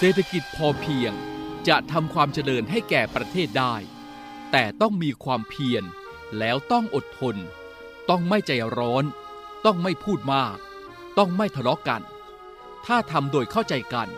[0.00, 1.12] เศรษฐกิจพอเพียง
[1.68, 3.74] จะทำความเจริญให้แก่ประเทศได้
[4.52, 5.84] แต่ต้องมีความเพียร
[6.38, 7.36] แล้วต้องอดทน
[8.10, 9.04] ต้องไม่ใจร้อน
[9.64, 10.56] ต้องไม่พูดมาก
[11.18, 12.02] ต้องไม่ทะเลาะกัน
[12.86, 14.08] ถ้าทำโดยเข้าใจกัน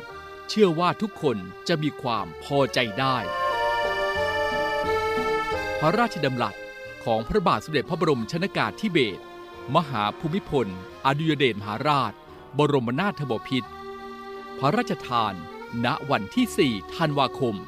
[0.49, 1.37] เชื่อว่าทุกคน
[1.69, 3.17] จะมีความพอใจได้
[5.81, 6.55] พระราชดำรัส
[7.05, 9.23] ของพระบาทสมเด็จพระบรมชนากาธิเบศร
[9.75, 10.67] มหาภูมิพล
[11.07, 12.13] อดุยเดชมหาราช
[12.59, 13.71] บรมนาถบพิตร
[14.59, 15.35] พระราชทาน
[15.85, 16.47] ณวันที่
[16.83, 17.65] 4 ธันวาคม 2541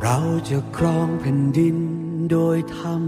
[0.00, 1.76] เราจะครองแผ่นดิน
[2.30, 3.02] โดยธรรม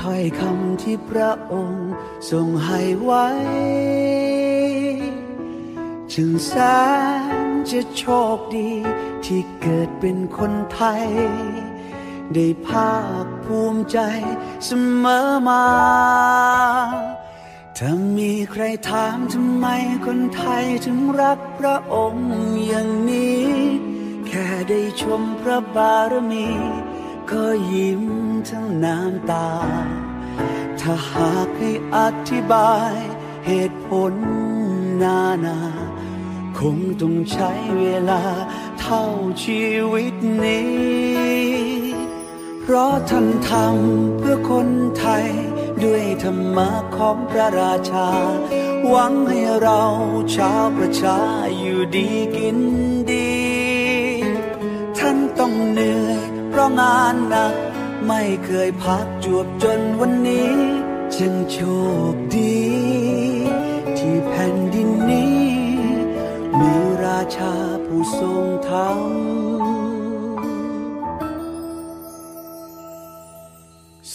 [0.00, 1.90] ถ้อยคำที่พระองค์
[2.30, 3.26] ทรงให้ไว้
[6.12, 6.52] จึงแส
[7.44, 8.04] นจะโช
[8.36, 8.70] คดี
[9.24, 11.06] ที่เกิดเป็นคนไทย
[12.34, 13.98] ได้ภาคภูมิใจ
[14.64, 14.70] เส
[15.04, 15.66] มอมา
[17.78, 19.66] ถ้ามีใครถามทำไม
[20.06, 22.28] คนไทยถึงรักพระองค์
[22.66, 23.46] อย่างนี้
[24.26, 26.48] แค่ได้ชมพระบารมี
[27.30, 28.04] ก็ยิ้ม
[28.48, 29.48] ทั้งน้ำตา
[30.80, 31.98] ถ้าหากให้อ
[32.30, 32.94] ธิบาย
[33.46, 34.12] เหตุผล
[35.02, 35.60] นานา
[36.58, 38.22] คงต้องใช้เวลา
[38.80, 39.02] เท่า
[39.44, 40.68] ชีวิตนี้
[42.60, 45.26] เพราะท่านทำเพื่อคนไทย
[45.84, 48.08] ด้วยธรรมะของพระราชา
[48.88, 49.82] หวังให้เรา
[50.36, 51.18] ชาวประชา
[51.58, 52.58] อยู่ดีกิน
[53.10, 53.30] ดี
[54.98, 56.18] ท่านต้องเหนื่อย
[56.50, 57.54] เพราะงานหนัก
[58.06, 60.52] ไม่เคยพักจวบจนวันนี้
[61.16, 61.58] จึงโช
[62.12, 62.58] คดี
[63.98, 65.38] ที่แผ่นดินนี้
[66.58, 66.72] มี
[67.04, 67.54] ราชา
[67.84, 68.98] ผู้ทรงธรรม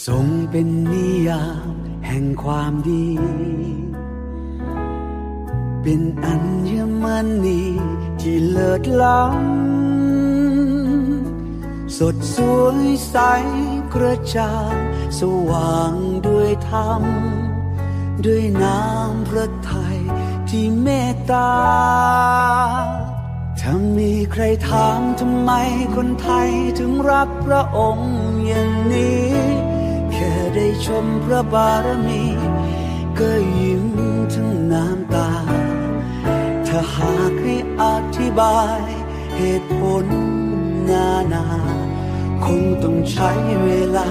[0.06, 1.74] ทรงเป็นนิยาม
[2.06, 3.06] แห่งความดี
[5.82, 6.34] เป็นอั
[6.70, 7.04] ญม
[7.44, 7.62] ณี
[8.20, 9.64] ที่เลิศล้ำ
[11.98, 13.16] สดสวยใส
[13.94, 14.74] กระจ่าง
[15.18, 15.92] สว่าง
[16.26, 17.02] ด้วยธรรม
[18.24, 19.98] ด้วยน้ำพระทัย
[20.48, 21.52] ที่เมตตา
[23.60, 25.50] ถ้ามีใครถามทำไม
[25.96, 28.14] คนไทยถึงรักพระองค์
[28.46, 29.28] อย่างนี้
[30.12, 32.24] แค่ได้ชมพระบารมี
[33.18, 33.86] ก็ยิ้ม
[34.34, 35.32] ทั้งน้ำตา
[36.66, 37.84] ถ้าหากให้อ
[38.16, 38.80] ธิบาย
[39.36, 40.06] เหตุผล
[40.90, 41.44] นานา
[42.44, 43.30] คงต้องใช้
[43.64, 44.08] เวลา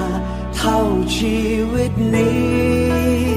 [0.56, 0.80] เท่า
[1.18, 1.40] ชี
[1.74, 3.34] วิตนี้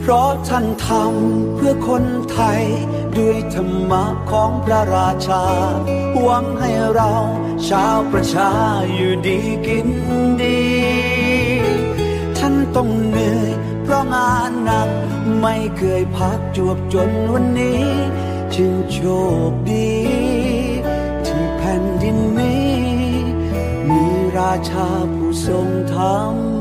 [0.00, 2.62] เพราะท่านทำเพื่อคนไทย
[3.18, 5.44] ด้วยธรรมะของพระราชา
[6.22, 7.12] หวังให้เรา
[7.68, 8.50] ชาวประชา
[8.94, 9.88] อยู่ดีกิน
[10.42, 10.64] ดี
[12.38, 13.50] ท่านต้องเหนื่อย
[13.82, 14.88] เพราะงานหนัก
[15.40, 17.82] ไม่เคยพักจวบจนวันนี้
[18.54, 18.98] จึงโช
[19.50, 19.93] คดี
[24.44, 26.53] มีราชา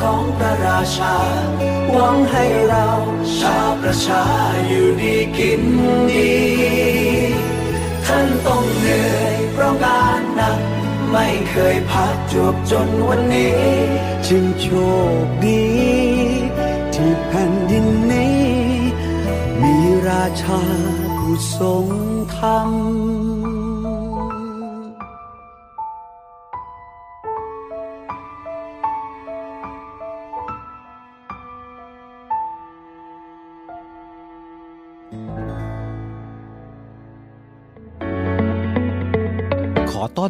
[0.00, 1.16] ของพระราชา
[1.92, 2.86] หวังให้เรา
[3.38, 4.24] ชาวประชา
[4.66, 5.62] อยู่ดีกิน
[6.10, 6.34] ดี
[8.06, 10.60] ท่านต้องเหนื่อยเพราะงานหนัก
[11.10, 13.62] ไม่เคยพักจวบจนวันนี้
[14.28, 14.66] จึงโช
[15.24, 15.64] คดี
[16.94, 18.42] ที่แผ่นดินนี้
[19.62, 19.76] มี
[20.08, 20.62] ราชา
[21.18, 21.86] ผู้ทรง
[22.36, 22.70] ธรรม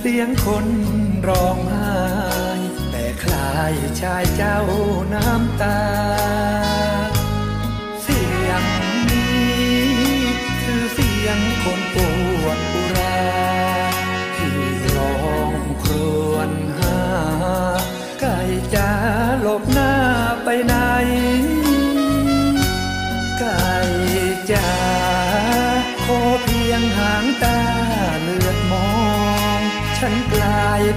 [0.00, 0.66] เสียงคน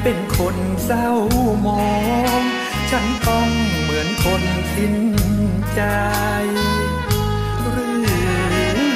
[0.04, 1.10] เป็นคนเศร้า
[1.66, 1.90] มอ
[2.40, 2.42] ง
[2.92, 3.48] ฉันต้อง
[3.82, 4.44] เหมือนคน
[4.76, 4.96] สิ้น
[5.76, 5.82] ใจ
[7.72, 7.96] หรือ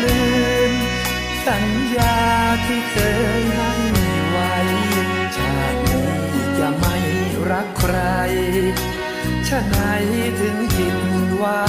[0.03, 0.21] ลื
[0.71, 0.74] ม
[1.47, 1.65] สัญ
[1.95, 2.15] ญา
[2.65, 2.97] ที่เค
[3.39, 3.74] ยให้
[4.30, 4.56] ไว้
[5.38, 6.07] ชาตินี้
[6.59, 6.95] จะไม่
[7.51, 7.95] รักใคร
[9.48, 9.77] ชะไหน
[10.39, 10.98] ถึงผิด
[11.41, 11.62] วา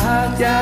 [0.43, 0.61] จา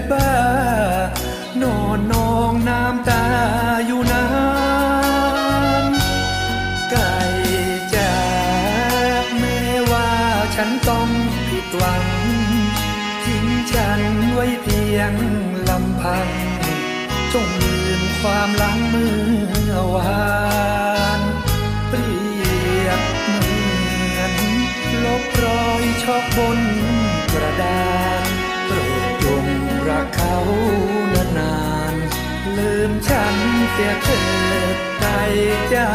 [0.00, 0.34] บบ้า
[1.62, 3.24] นอนนองน้ำตา
[3.86, 4.24] อยู่นา
[5.82, 5.84] น
[6.90, 7.12] ไก่
[7.94, 8.14] จ๋า
[9.38, 9.60] แม้
[9.90, 10.08] ว่า
[10.54, 11.08] ฉันต้อง
[11.48, 12.04] ผิดหวัง
[13.24, 14.00] ทิ้งฉัน
[14.32, 15.12] ไว้เพียง
[15.68, 16.28] ลำพัง
[17.32, 19.12] จงลืมความหลังเมื่
[19.70, 20.26] อวา
[21.18, 21.20] น
[21.88, 22.12] เปรี
[22.86, 23.54] ยบเหมื
[24.18, 24.34] อน
[25.04, 26.60] ลบรอยชอกบน
[27.32, 27.80] กระดา
[28.10, 28.11] น
[30.32, 30.44] เขา
[31.38, 31.56] นา
[31.92, 31.94] น
[32.56, 33.36] ลืมฉัน
[33.72, 34.20] เสียเถิ
[34.74, 35.04] ดใจ
[35.72, 35.88] จ้า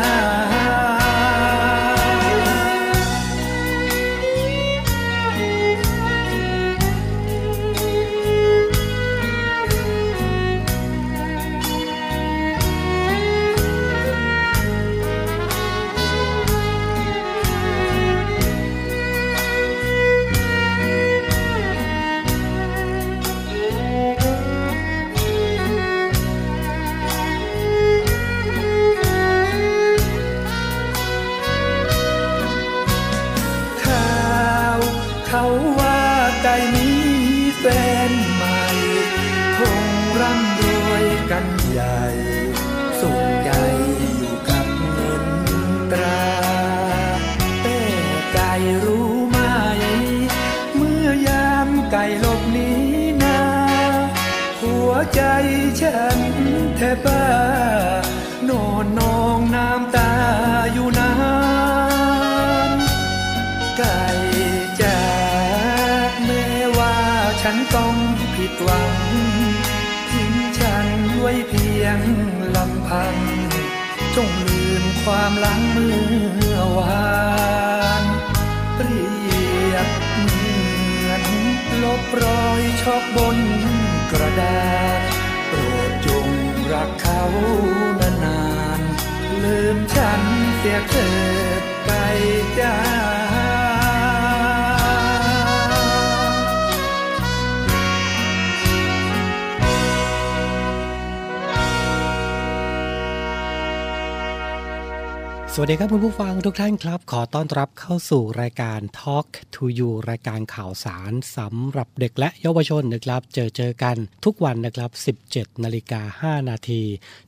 [105.67, 114.91] วัสดีครับคุณผู้ฟังทุกท่านครับ ขอต้อนรับเข้าสู่รายการ Talk to You รายการข่าวสารสำหรับเด็กและเยาวชนนะครับ เจอเจอกันทุกวันนะครับ
[115.29, 116.83] 17นาฬิกา5นาที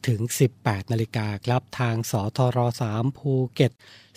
[0.08, 0.19] ถึง
[0.55, 2.60] 18นาฬิกาครับทางสทร
[2.91, 3.72] 3ภูเก็ต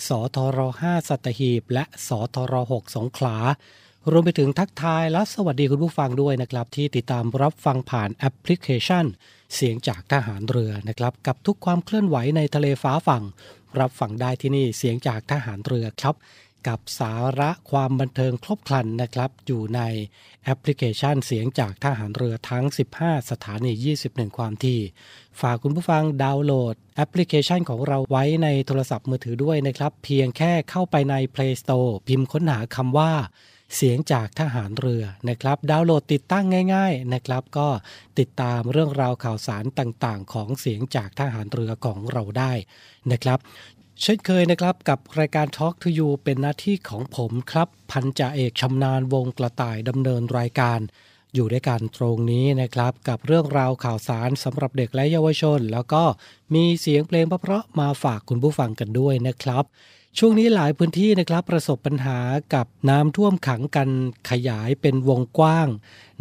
[0.08, 3.36] สทร5สัตหีบ และสทร6สงขลา
[4.10, 9.04] รวมไปถึงทักทายและสวัสดีคุณผู้ฟังด้วยนะครับ ที่ติดตามรับฟังผ่านแอปพลิเคชัน
[9.54, 13.24] เสียงจากทหารเรือนะครับ กับทุกความเคลื่อนไหวในทะเลฟ้าฝั่ง
[13.80, 16.14] รับฟังได้ที่นี่เสียงจากทหารเรือครับ
[16.68, 19.80] กับสาระความบันเทิงครบครันนะครับ อยู่ใน
[20.44, 22.64] แอปพลิเคชันเสียงจากทหารเรือทั้ง
[22.98, 23.72] 15 สถานี
[24.04, 24.78] 21 ความที่
[25.40, 33.12] ฝากคุณผู้ฟังดาวน์โหลดแอปพลิเคชันของเราไว้ในโทรศัพท์มือถือด้วยนะครับ เพียงแค่เข้าไปใน Play Store พิมพ์ค้นหาคำว่า
[33.76, 37.68] เสียงจากทหารเรือนะครับ ดาวน์โหลดติดตั้งง่าย ๆนะครับ ก็
[38.18, 42.52] ติดตามเรื่องราวข่าวสารต่างๆ ของเสียงจากทหารเรือของเราได้
[43.12, 43.38] นะครับ
[44.02, 50.80] เช่นเคยนะครับกับรายการ Talk to You เป็นหน้าที่ของผมครับ พันจ่าเอกชำนาญวงกระต่ายดำเนินรายการ
[51.34, 56.02] อยู่ด้วยกันตรงนี้นะครับ กับเรื่องราวข่าวสารสำหรับเด็กและเยาวชน แล้วก็
[56.54, 59.64] มีเสียงเพลงเพราะๆมาฝากคุณผู้ฟังกันด้วยนะครับ
[60.18, 62.18] ช่วงนี้หลายพื้นที่นะครับประสบปัญหา
[62.54, 63.88] กับน้ำท่วมขังกัน
[64.30, 65.68] ขยายเป็นวงกว้าง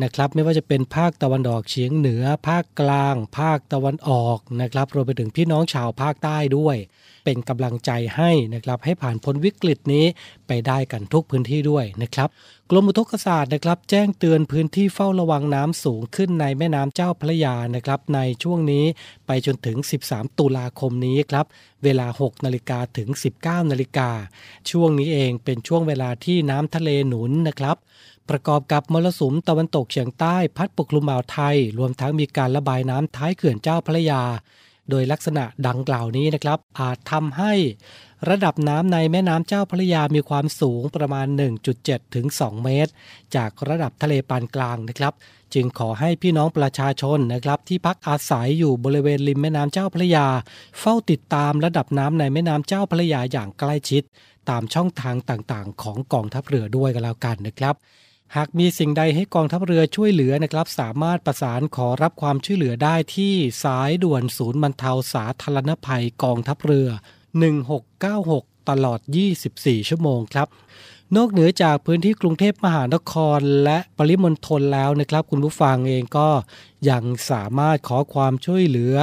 [0.03, 6.77] นะครับไม่ว่าจะเป็นภาคตะวันออกเฉียงเหนือ ภาคกลาง ภาคตะวันออกนะครับรวมไปถึงพี่น้องชาวภาคใต้ด้วย
[7.25, 10.05] เป็นกำลังใจให้นะครับให้ผ่านพ้นวิกฤตนี้
[10.47, 12.29] ไปได้กันทุกพื้นที่ด้วยนะครับ
[12.69, 18.85] กรมอุทกศาสตร์นะครับแจ้งเตือนพื้นที่เฝ้าระวังน้ำสูงขึ้นในแม่น้ำเจ้าพระยานะครับในช่วงนี้
[19.27, 19.77] ไปจนถึง
[20.07, 21.45] 13 ตุลาคมนี้ครับ
[21.83, 23.09] เวลา 6 นาฬิกาถึง
[23.41, 24.09] 19 นาฬิกา
[24.71, 27.77] ช่วงนี้เองเป็นช่วงเวลาที่น้ำทะเลหนุนนะครับ
[28.29, 34.23] ประกอบกับมรสุมตะวันตกเฉียงใต้พัดปกคลุมอ่าวไทย รวมทั้งมีการระบายน้ำท้ายเขื่อนเจ้าพระยา
[34.89, 37.53] โดยลักษณะดังกล่าวนี้นะครับ อาจทำให้
[38.29, 41.27] ระดับน้ำในแม่น้ำเจ้าพระยามีความสูงประมาณ
[41.71, 42.91] 1.7 ถึง 2 เมตร
[43.35, 45.13] จากระดับทะเลปานกลางนะครับ
[45.53, 50.27] จึงขอให้พี่น้องประชาชนนะครับ ที่พักอาศัยอยู่บริเวณริมแม่น้ำเจ้าพระยา
[50.79, 54.03] เฝ้าติดตามระดับน้ำในแม่น้ำเจ้าพระยาอย่างใกล้ชิด
[54.49, 57.75] ตามช่องทางต่างๆ ของกองทัพเรือด้วยกันแล้วกันนะครับ
[58.35, 63.33] หากมีสิ่งใดให้กองทัพเรือช่วยเหลือนะครับ สามารถประสานขอรับความช่วยเหลือได้ที่
[63.63, 66.89] สายด่วนศูนย์บรรเทาสาธารณภัยกองทัพเรือ
[67.77, 68.99] 1696 ตลอด
[69.45, 70.47] 24 ชั่วโมงครับ
[71.15, 76.29] นอกเหนือจากพื้นที่กรุงเทพมหานครและปริมณฑลแล้วนะครับ คุณผู้ฟังเองก็
[76.89, 78.95] ยังสามารถขอความช่วยเหลือ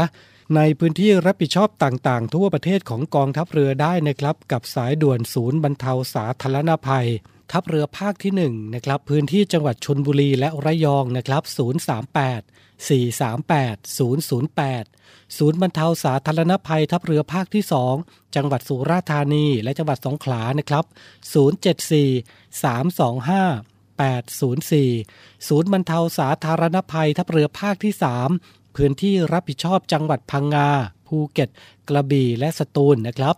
[0.57, 7.09] ในพื้นที่รับผิดชอบต่างๆ ทั่วประเทศของกองทัพเรือได้นะครับ กับสายด่วนศูนย์บรรเทาสาธารณภัย
[7.52, 11.49] ทัพเรือภาคที่1นะครับพื้นที่จังหวัดชนบุรีและระยองนะครับ 038
[12.88, 17.64] 438 008 ศูนย์บรรเทาสาธารณภัยทัพเรือภาคที่
[18.00, 20.85] 2 จังหวัดสุราษฎร์ธานีและจังหวัดสงขลานะครับ
[21.35, 23.69] 074 325
[24.00, 27.95] 804 ศูนย์บรรเทาสาธารณภัยทัพเรือภาคที่
[28.35, 30.69] 3 พื้นที่รับผิดชอบจังหวัดพังงา
[31.07, 31.49] ภูเก็ต
[31.88, 33.37] กระบี่และสตูลนะครับ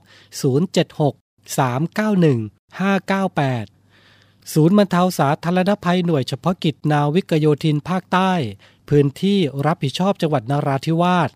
[0.81, 3.80] 076 391 598
[4.53, 8.33] ศูนย์บรรเทาสาธารณภัยหน่วยเฉพาะกิจนาวิกโยธินภาคใต้
[8.89, 11.33] พื้นที่รับผิดชอบจังหวัดนราธิวาส 073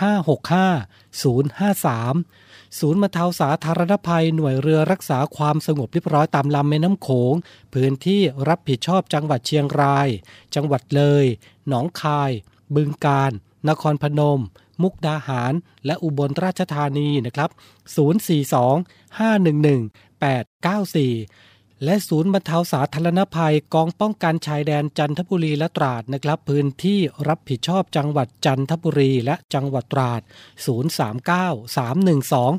[0.00, 7.34] 565 053 ศูนย์บรรเทาสาธารณภัยหน่วยเรือรักษาความสงบเรียบร้อยตามลำแม่น้ำโขง
[7.74, 10.08] พื้นที่รับผิดชอบจังหวัดเชียงราย
[10.54, 11.24] จังหวัดเลย
[11.68, 12.30] หนองคาย
[12.74, 13.32] บึงกาฬ
[13.68, 14.40] นครพนม
[14.82, 15.52] มุกดาหาร
[15.86, 26.98] และอุบลราชธานีนะครับ 042 511 894 และศูนย์บรรเทาสาธารณภัยกองป้องกันชายแดนจันทบุรีและตราดนะครับ พื้นที่
[27.28, 30.20] รับผิดชอบจังหวัดจันทบุรีและจังหวัดตราด
[30.66, 32.52] 039 312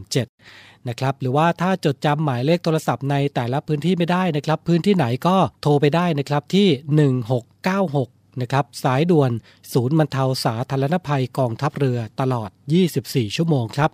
[0.00, 6.68] 117นะครับหรือว่าถ้าจดจำหมายเลขโทรศัพท์ในแต่ละพื้นที่ไม่ได้นะครับ พื้นที่ไหนก็โทรไปได้นะครับที่
[7.74, 9.30] 1696 นะครับ สายด่วน
[9.72, 12.50] ศูนย์บรรเทาสาธารณภัยกองทัพเรือตลอด
[12.92, 13.90] 24 ชั่วโมงครับ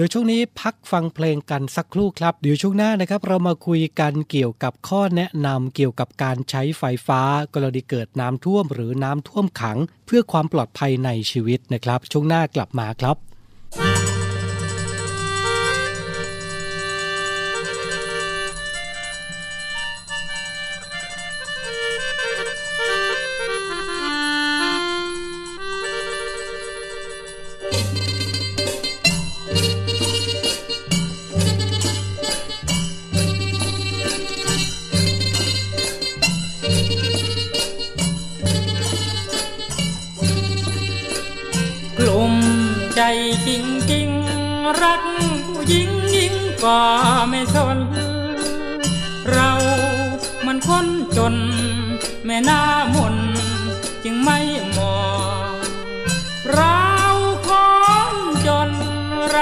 [0.00, 7.20] ดี๋ยวช่วงนี้พักฟังเพลงกันสักครู่ครับ เดี๋ยวช่วงหน้านะครับ เรามาคุยกันเกี่ยวกับข้อแนะนำเกี่ยวกับการใช้ไฟฟ้า
[7.54, 13.16] กรณีเกิดน้ำท่วมหรือน้ำท่วมขัง เพื่อความปลอดภัยในชีวิตนะครับ ช่วงหน้ากลับมาครับ
[46.68, 46.88] กว่า
[47.30, 47.78] ไม่สน
[49.32, 49.52] เรา
[50.46, 51.34] มันคนจน
[52.24, 52.62] แม่หน้า
[52.94, 53.16] มน
[54.04, 54.38] จึงไม่
[54.76, 55.00] มอ
[55.48, 55.52] ง
[56.52, 56.80] เรา
[57.48, 57.50] ค
[58.12, 58.14] น
[58.46, 58.70] จน
[59.30, 59.38] ไร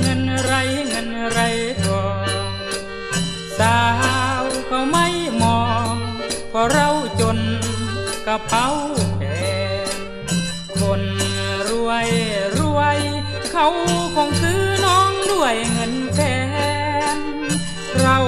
[0.00, 0.52] เงินไร
[0.88, 1.40] เงินไร
[1.84, 2.26] ทอง
[3.58, 3.80] สา
[4.40, 5.06] วเขาไม่
[5.42, 5.94] มอง
[6.50, 6.88] เพราะเรา
[7.20, 7.38] จน
[8.26, 8.68] กระเป๋า
[9.18, 9.22] แพ
[9.86, 9.96] ง
[10.80, 11.02] คน
[11.68, 12.08] รวย
[12.58, 12.98] รวย
[13.52, 13.66] เขา
[14.16, 16.41] คงซื้อน้องด้วยเงินแสน
[18.00, 18.18] เรา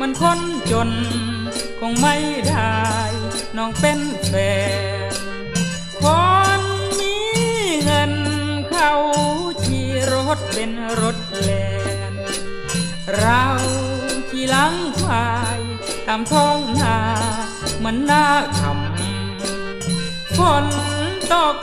[0.00, 0.40] มันคน
[0.70, 0.90] จน
[1.80, 2.16] คงไม่
[2.48, 2.78] ได้
[3.56, 4.32] น้องเป็นแฟ
[5.12, 5.14] น
[6.02, 6.04] ค
[6.60, 6.62] น
[7.00, 7.16] มี
[7.82, 8.12] เงิน
[8.68, 8.92] เขา
[9.64, 11.50] ขี่รถเป็นรถแล
[12.12, 12.14] น
[13.18, 13.44] เรา
[14.30, 15.60] ขี่ลังควาย
[16.06, 16.98] ตามท้องนา
[17.78, 18.26] เหมันหน้า
[18.58, 20.66] คำฝน
[21.32, 21.56] ตก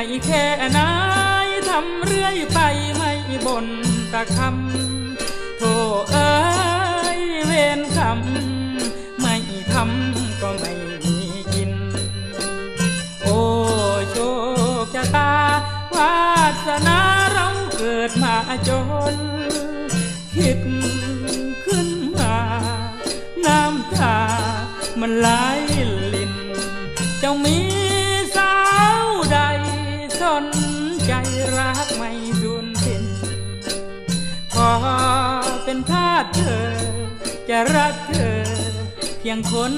[0.00, 0.80] ไอยแค่ไหน
[1.68, 2.58] ทำเรื่อยไป
[2.96, 3.12] ไม่
[3.46, 3.66] บ่น
[4.12, 5.74] ตะคำโธ่
[6.10, 6.32] เอ้
[7.18, 9.34] ยเวรคำไม่
[9.72, 10.72] ทำก็ไม่
[11.04, 11.16] มี
[11.54, 11.72] กิน
[13.22, 13.40] โอ้
[14.10, 14.16] โช
[14.82, 15.32] คชะตา
[15.94, 16.14] วา
[16.66, 16.98] สนา
[17.32, 18.36] เราเกิดมา
[18.68, 18.70] จ
[19.14, 19.16] น
[20.34, 20.60] คิด
[21.64, 21.88] ขึ้น
[22.18, 22.36] มา
[23.46, 24.18] น้ำตา
[25.00, 25.28] มันไหล
[26.14, 26.32] ลิน
[27.20, 27.79] เจ้ามี
[36.36, 36.68] เธอ
[37.48, 38.40] จะรักเธอ
[39.18, 39.72] เพียงคน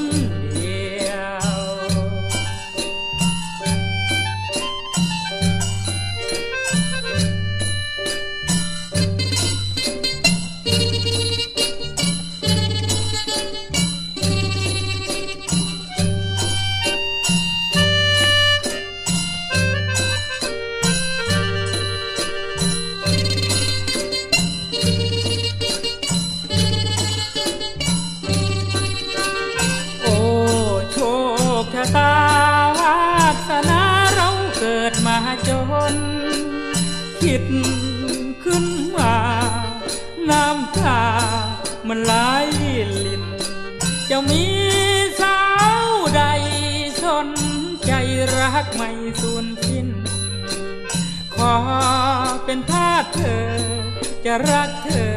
[54.24, 55.14] จะรักเธอ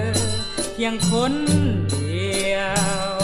[0.73, 1.33] เพียงคน
[1.89, 3.15] เดียว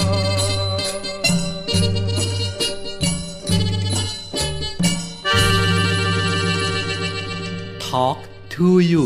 [7.87, 8.19] Talk
[8.55, 9.05] to you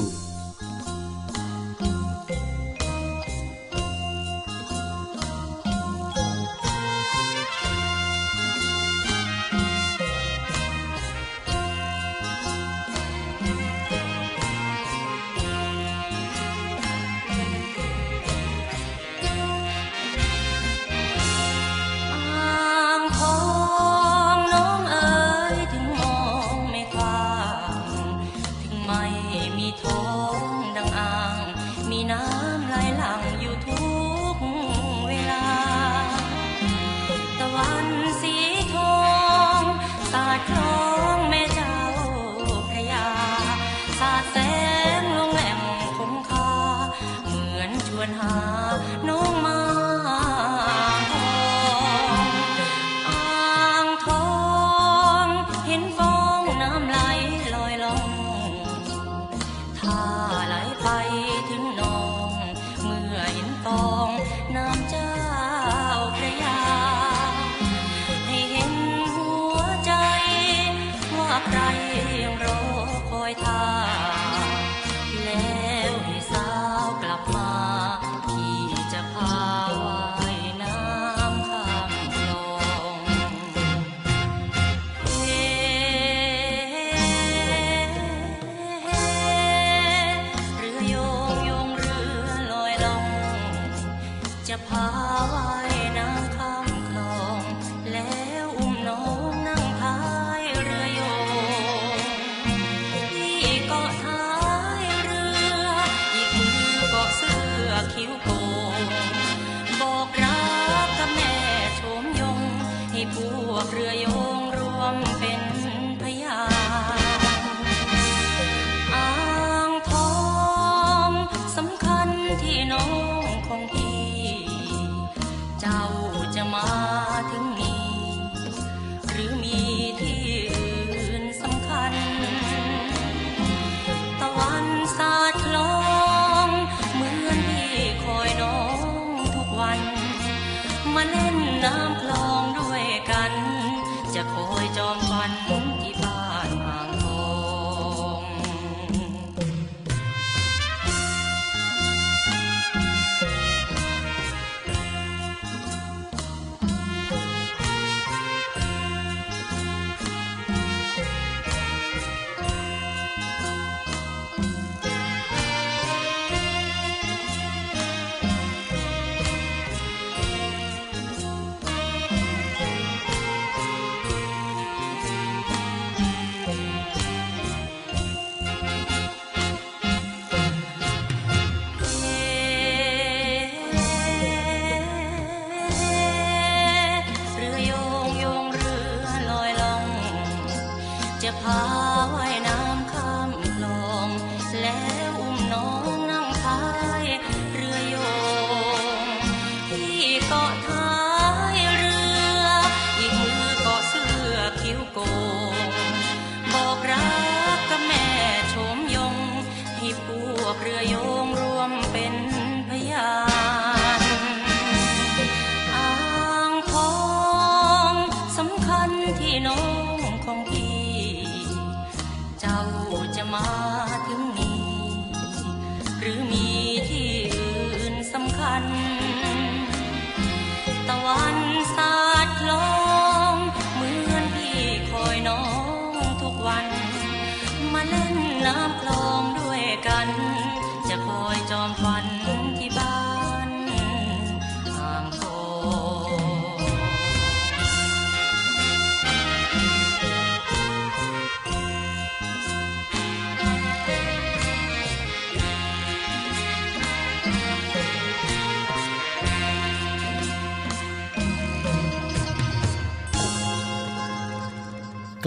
[226.07, 226.44] รือมี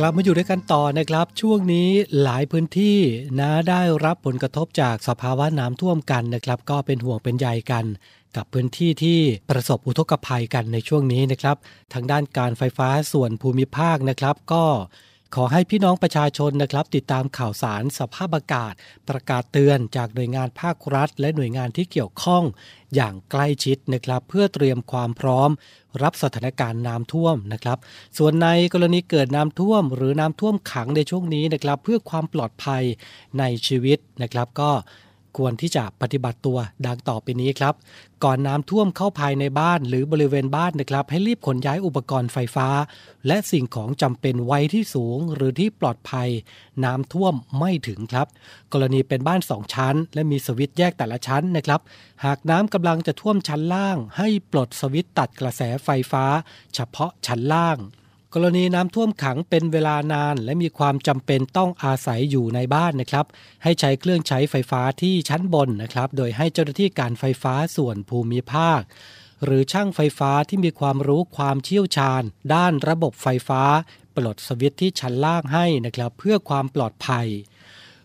[0.00, 1.90] กลับมาอยู่ด้วยกันต่อนะครับ ช่วงนี้
[2.22, 2.98] หลายพื้นที่
[3.40, 7.84] นะได้รับผลกระทบจากสภาวะน้ำท่วมกันนะครับ ก็เป็นห่วงเป็นใยกัน
[8.36, 9.18] กับพื้นที่ที่
[9.50, 11.56] ประสบอุทกภัยกันในช่วงนี้นะครับ
[11.92, 14.64] ทางด้านการไฟฟ้าส่วนภูมิภาคนะครับ ก็
[15.34, 18.72] ขอให้พี่น้องประชาชนนะครับ ติดตามข่าวสารสภาพอากาศ
[19.08, 22.44] ประกาศเตือนจากหน่วยงานภาครัฐ และหน่วยงานที่เกี่ยวข้อง
[22.94, 25.50] อย่างใกล้ชิดนะครับ เพื่อเตรียมความพร้อม
[26.02, 27.78] รับสถานการณ์น้ำท่วมนะครับ
[28.18, 32.82] ส่วนในกรณีเกิดน้ำท่วม หรือน้ำท่วมขังในช่วงนี้นะครับ เพื่อความปลอดภัย
[33.38, 34.70] ในชีวิตนะครับ ก็
[35.36, 37.74] ควรที่จะปฏิบัติตัวดังต่อไปนี้ครับ
[38.24, 42.68] ก่อนน้ำท่วมเข้าภายในบ้านหรือบริเวณบ้านนะครับ ให้รีบขนย้ายอุปกรณ์ไฟฟ้า
[43.26, 46.28] และสิ่งของจำเป็นไว้ที่สูงหรือที่ปลอดภัย
[46.84, 48.26] น้ำท่วมไม่ถึงครับ
[48.72, 51.80] กรณีเป็นบ้านสองชั้น และมีสวิตแยกแต่ละชั้นนะครับ
[52.24, 56.24] หากน้ำกำลังจะท่วมชั้นล่าง ให้ปลดสวิตตัดกระแสไฟฟ้า
[56.74, 57.78] เฉพาะชั้นล่าง
[58.34, 63.26] กรณีน้ำท่วมขังเป็นเวลานาน และมีความจำเป็นต้องอาศัยอยู่ในบ้านนะครับ
[63.62, 68.80] ให้ใช้เครื่องใช้ไฟฟ้าที่ชั้นบนนะครับ โดยให้เจ้าหน้าที่การไฟฟ้าส่วนภูมิภาค
[69.44, 72.22] หรือช่างไฟฟ้าที่มีความรู้ความเชี่ยวชาญ
[72.54, 73.62] ด้านระบบไฟฟ้า
[74.16, 77.26] ปลดสวิตช์ที่ชั้นล่างให้นะครับ เพื่อความปลอดภัย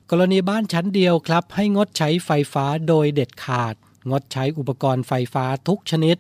[0.10, 3.76] กรณีบ้านชั้นเดียวครับ ให้งดใช้ไฟฟ้าโดยเด็ดขาด
[4.12, 6.18] งดใช้อุปกรณ์ไฟฟ้าทุกชนิด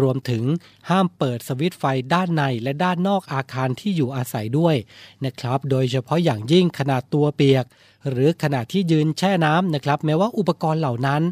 [0.00, 0.44] รวมถึง
[0.90, 4.76] ห้ามเปิดสวิตไฟด้านในและด้านนอกอาคารที่อยู่อาศัยด้วย
[5.24, 7.64] นะครับ โดยเฉพาะอย่างยิ่งขนาดตัวเปียก
[8.10, 11.22] หรือขณะที่ยืนแช่น้ำนะครับ แม้ว่าอุปกรณ์เหล่านั้น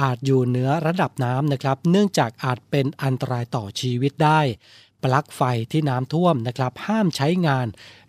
[0.00, 4.40] อาจอยู่เหนือระดับน้ำนะครับ เนื่องจากอาจเป็นอันตรายต่อชีวิตได้
[5.04, 7.66] ปลั๊กไฟที่น้ำท่วมนะครับ ห้ามใช้งาน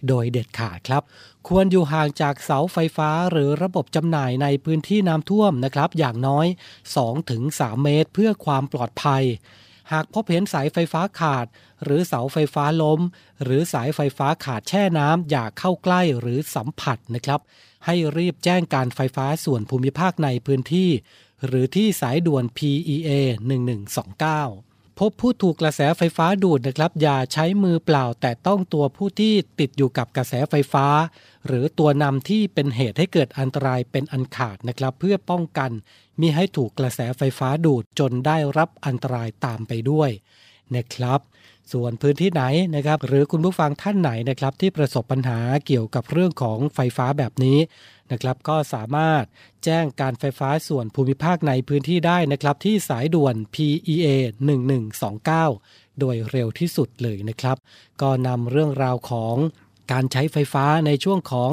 [0.08, 1.04] โดยเด็ดขาดครับ
[1.48, 6.48] ควรอยู่ห่างจากเสาไฟฟ้าหรือระบบจำหน่ายในพื้นที่น้ำท่วมนะครับ อย่างน้อย
[7.16, 9.24] 2-3 เมตร เพื่อความปลอดภัย
[9.92, 11.46] หากพบเห็นสายไฟฟ้าขาด
[11.84, 13.00] หรือเสาไฟฟ้าล้ม
[13.44, 17.40] หรือสายไฟฟ้าขาดแช่น้ำอย่าเข้าใกล้หรือสัมผัสนะครับ
[17.86, 20.90] ให้รีบแจ้งการไฟฟ้าส่วนภูมิภาคในพื้นที่
[21.46, 30.88] หรือที่สายด่วน PEA 1129พบผู้ถูกกระแสไฟฟ้าดูดนะครับ อย่าใช้มือเปล่า แต่ต้องตัวผู้ที่ติดอยู่กับกระแสไฟฟ้า
[31.48, 35.72] หรือตัวนำที่เป็นเหตุให้เกิดอันตรายเป็นอันขาดนะครับ เพื่อป้องกัน
[36.20, 40.10] มิให้ถูกกระแสไฟฟ้าดูดจนได้รับอันตรายตามไปด้วย
[40.76, 41.20] นะครับ
[41.72, 42.44] ส่วนพื้นที่ไหน
[42.76, 47.60] นะครับหรือคุณผู้ฟังท่านไหนนะครับที่ประสบปัญหาเกี่ยวกับเรื่องของไฟฟ้าแบบนี้
[48.12, 49.24] นะครับก็สามารถ
[49.64, 54.08] แจ้งการไฟฟ้าส่วนภูมิภาคในพื้นที่ได้นะครับที่สายด่วน PEA
[54.84, 57.58] 1129 โดยเร็วที่สุดเลยนะครับ
[58.02, 59.36] ก็นำเรื่องราวของ
[59.92, 61.52] การใช้ไฟฟ้าในช่วงของ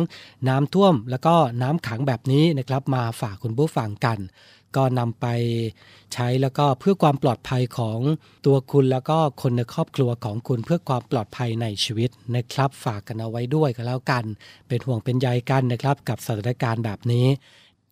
[0.48, 4.18] น้ำท่วม แล้วก็น้ำขังแบบนี้นะครับมาฝากคุณผู้ฟังกัน
[4.76, 5.26] ก็นำไป
[6.14, 7.98] ใช้แล้วก็เพื่อความปลอดภัยของ
[8.46, 14.24] ตัวคุณแล้วก็คนในครอบครัวของคุณเพื่อความปลอดภัยในชีวิตนะครับ ฝากกันเอาไว้ด้วยกันแล้วกัน
[14.68, 17.26] เป็นห่วงเป็นใยกันนะครับ กับสถานการณ์แบบนี้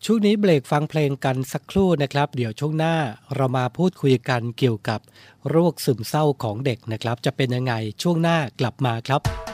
[0.05, 2.95] ช่วงนี้เบรกฟังเพลงกันสักครู่นะครับ เดี๋ยวช่วงหน้า
[3.35, 5.01] เรามาพูดคุยกันเกี่ยวกับ
[5.51, 9.54] โรคซึมเศร้าของเด็กนะครับ จะเป็นยังไงช่วงหน้ากลับมาครับ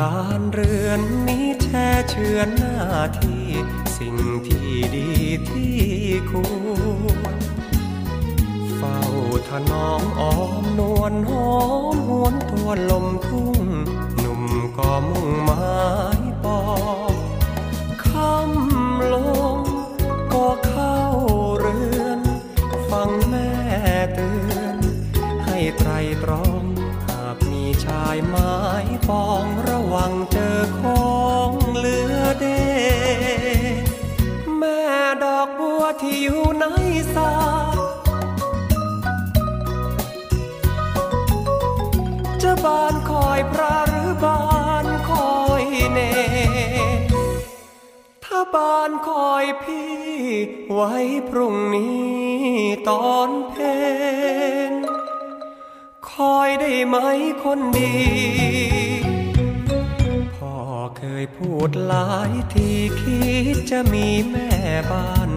[0.00, 2.78] การเรือนนี้แช่เชือนหน้า
[3.20, 3.46] ที่
[3.98, 5.10] สิ่งที่ดี
[5.50, 5.76] ที่
[6.30, 7.36] ควร
[8.76, 9.00] เฝ้า
[9.48, 11.52] ถนอมอ้อมนวลหอ
[11.94, 13.06] มหวนตัวลม
[37.14, 37.32] สา
[42.42, 44.40] จะบานคอยพระหรือบา
[44.84, 46.00] นคอยเน
[48.24, 49.94] ถ้าบานคอยพี่
[50.72, 50.94] ไว้
[51.28, 52.08] พรุ่งนี้
[52.88, 53.54] ตอนเพ
[54.70, 54.72] น
[56.10, 56.96] คอยได้ไหม
[57.42, 57.96] คนดี
[60.36, 60.56] พ่อ
[60.98, 63.20] เคยพูดหลายทีคิ
[63.54, 64.50] ดจะมีแม่
[64.90, 65.30] บ้าน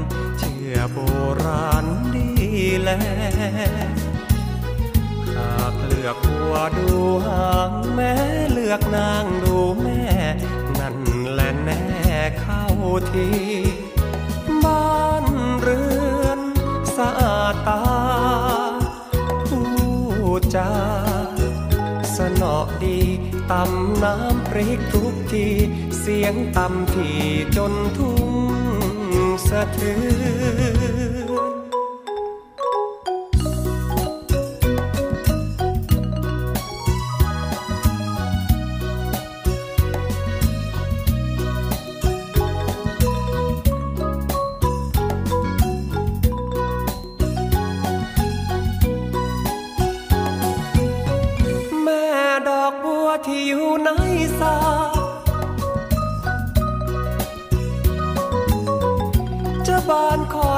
[0.91, 0.97] โบ
[1.43, 2.29] ราณดี
[2.81, 2.89] แล
[5.35, 6.91] หากเลือกหัวดู
[7.27, 8.13] หางแม่
[8.51, 10.03] เลือกนางดูแม่
[10.79, 10.97] นั่น
[11.29, 11.83] แหละแน่
[12.39, 12.65] เข้า
[13.13, 13.29] ที
[14.63, 15.25] บ้าน
[15.61, 15.83] เรื
[16.23, 16.39] อน
[16.97, 17.83] สะอาดตา
[19.47, 19.71] ผู้
[20.55, 20.71] จา
[22.17, 22.99] สนอดี
[23.51, 25.47] ตำน้ำพริกทุกที
[25.99, 27.21] เสียงตำที่
[27.55, 31.32] จนทุ่งะเทือน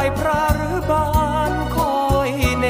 [0.05, 1.07] ายพระหรือบา
[1.51, 1.97] นคอ
[2.29, 2.65] ยเน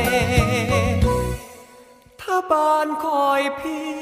[2.22, 3.94] ถ้าบานคอยพี่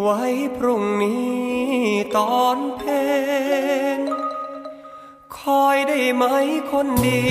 [0.00, 0.22] ไว้
[0.56, 1.36] พรุ่งนี้
[2.16, 2.82] ตอนเพ
[3.98, 4.00] น
[5.38, 6.24] คอยได้ไหม
[6.70, 7.24] คนดี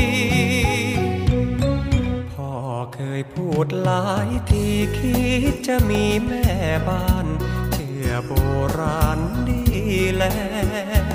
[2.34, 2.52] พ่อ
[2.96, 4.66] เคยพูดหลายที
[4.98, 5.20] คิ
[5.52, 6.54] ดจะมีแม่
[6.88, 7.28] บ้าน
[7.72, 8.32] เชื่อโบ
[8.78, 9.20] ราณ
[9.50, 9.64] ดี
[10.16, 10.24] แล
[10.90, 11.15] หาก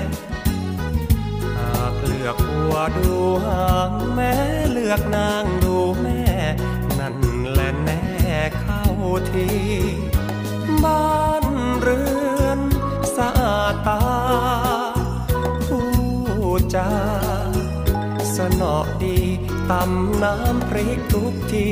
[2.71, 4.33] ลือกหัวดูหางแม่
[4.71, 6.21] เลือกนางดูแม่
[6.99, 7.17] นั่น
[7.49, 8.01] แหละแน่
[8.59, 8.83] เข้า
[9.31, 9.49] ที
[10.83, 11.45] บ้าน
[11.79, 12.01] เรื
[12.41, 12.59] อน
[13.15, 14.01] สะอาดตา
[15.67, 15.89] ผู้
[16.75, 16.91] จา
[18.35, 19.19] สนอดี
[19.71, 21.67] ตำน้ำพริกทุกที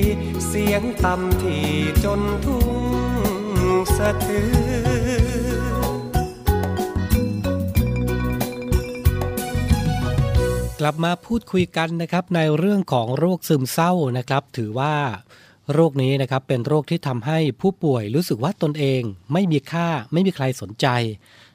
[0.47, 1.69] เสียงตำที่
[2.03, 2.75] จนทุ่ง
[3.97, 5.28] สะเทือน
[10.79, 14.95] กลับมาพูดคุยกันนะครับในเรื่องของโรคซึมเศร้านะครับ ถือว่า
[15.73, 19.01] โรคนี้นะครับเป็นโรคที่ทำให้ผู้ป่วยรู้สึกว่าตนเอง
[19.33, 20.87] ไม่มีค่าไม่มีใครสนใจ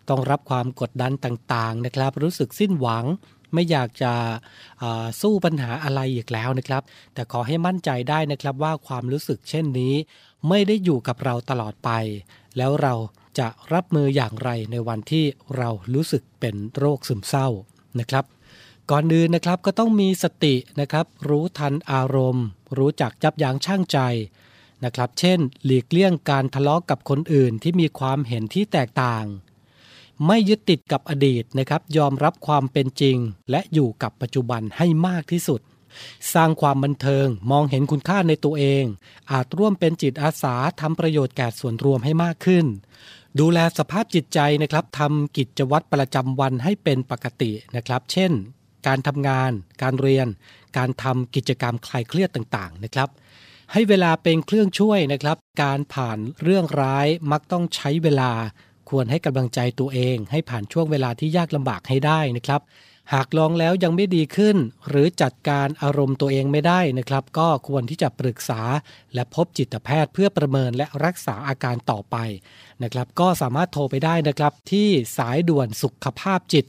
[0.09, 3.05] ต้องรับความกดดันต่างๆนะครับ รู้สึกสิ้นหวัง
[3.55, 4.13] ไม่อยากจะ
[5.21, 6.83] สู้ปัญหาอะไรอีกแล้วนะครับ
[7.15, 9.95] แต่ขอให้มั่นใจได้นะครับว่าความรู้สึกเช่นนี้
[10.49, 11.91] ไม่ได้อยู่กับเราตลอดไป
[12.57, 12.95] แล้วเรา
[13.39, 15.25] จะรับมืออย่างไรในวันที่
[15.57, 17.49] เรารู้สึกเป็นโรคซึมเศร้า
[18.01, 18.25] นะครับ
[18.91, 22.47] ก่อนอื่นนะครับก็ต้องมีสตินะครับรู้ทันอารมณ์
[22.79, 23.99] รู้จักจับยั้งชั่งใจ
[24.85, 29.25] นะครับ เช่น หลีกเลี่ยงการทะเลาะกกับคนอื่นที่มีความเห็นที่แตกต่าง
[30.27, 33.17] ไม่ยึดติดกับอดีตนะครับ ยอมรับความเป็นจริง
[33.51, 35.61] และอยู่กับปัจจุบันให้มากที่สุด
[36.35, 38.85] สร้างความบันเทิงมองเห็นคุณค่าในตัวเอง
[39.31, 42.67] อาจร่วมเป็นจิตอาสาทำประโยชน์แก่ส่วนรวมให้มากขึ้น
[43.41, 48.33] ดูแลสภาพจิตใจนะครับทำกิจวัตรประจำวันให้เป็นปกตินะครับ เช่น
[48.87, 49.51] การทำงาน
[49.83, 50.29] การเรียน
[50.79, 53.09] การทำกิจกรรมคลายเครียดต่างๆนะครับ
[53.73, 58.31] ให้เวลาเป็นเครื่องช่วยนะครับ การผ่านเรื่องร้ายมักต้องใช้เวลา
[58.91, 62.61] ควรให้กำลังใจตัวเอง ให้ผ่านช่วงเวลาที่ยากลำบากให้ได้นะครับ
[63.13, 64.57] หากลองแล้วยังไม่ดีขึ้น
[64.89, 68.63] หรือจัดการอารมณ์ตัวเองไม่ได้นะครับ ก็ควรที่จะปรึกษา
[69.15, 72.17] และพบจิตแพทย์เพื่อประเมินและรักษาอาการต่อไป
[72.83, 74.89] นะครับ ก็สามารถโทรไปได้นะครับ ที่
[75.19, 76.65] สายด่วนสุขภาพจิต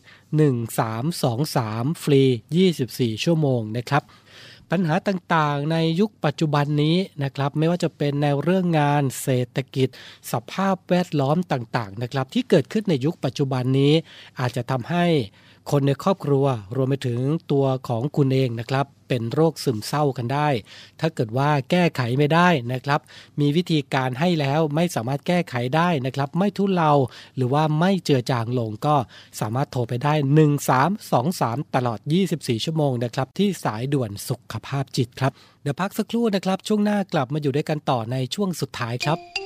[1.19, 2.23] 1323 ฟรี
[2.71, 4.03] 24 ชั่วโมงนะครับ
[4.71, 9.87] ปัญหาต่างๆ ในยุคปัจจุบันนี้นะครับ ไม่ว่าจะเป็นในเรื่องงานเศรษฐกิจ
[10.31, 13.93] สภาพแวดล้อมต่างๆนะครับ ที่เกิดขึ้นในยุคปัจจุบันนี้
[14.39, 15.05] อาจจะทำให้
[15.71, 16.45] คนในครอบครัว
[16.75, 17.19] รวมไปถึง
[17.51, 20.49] ตัวของคุณเองนะครับ เป็นโรคซึมเศร้ากันได้
[20.99, 23.01] ถ้าเกิดว่าแก้ไขไม่ได้นะครับ
[23.39, 26.91] มีวิธีการให้แล้วไม่สามารถแก้ไขได้นะครับ ไม่ทุเลา
[27.35, 28.95] หรือว่าไม่เจือจางลงก็
[29.39, 30.13] สามารถโทรไปได้
[30.93, 31.99] 1323 ตลอด
[32.31, 39.44] 24 ชั่วโมงนะครับ ที่สายด่วนสุขภาพจิตครับ เดี๋ยวพักสักครู่นะครับ ช่วงหน้ากลับมาอยู่ด้วยกันต่อในช่วงสุดท้ายครับ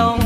[0.00, 0.25] ต้อง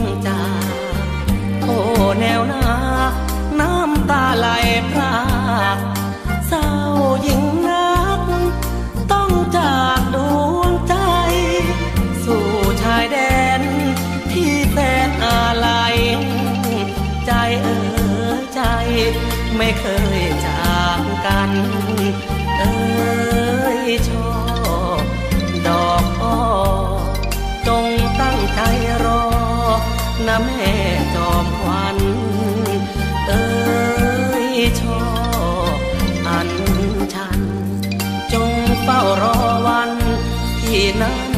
[40.70, 41.30] ที่นั้น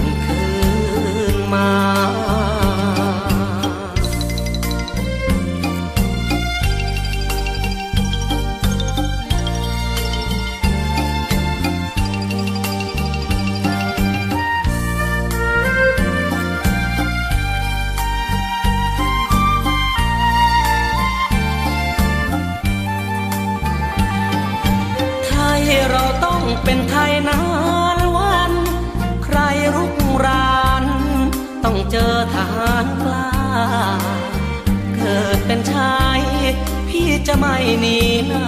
[37.82, 38.46] นีหน้า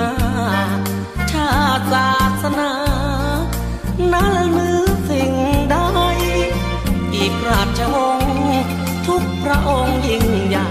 [1.32, 2.12] ชาติศา
[2.42, 2.72] สนา
[4.12, 5.32] นั้นมือสิ่ง
[5.70, 5.76] ใด
[7.14, 8.32] อีกราชวงศ์
[9.06, 10.70] ทุกพระองค์ยิ่งใหญ่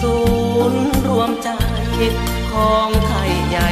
[0.00, 0.16] ศู
[0.72, 1.50] นย์รวมใจ
[2.52, 3.68] ของไทยใหญ่